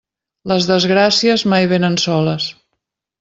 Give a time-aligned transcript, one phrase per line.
[0.51, 2.49] Les desgràcies, mai vénen soles.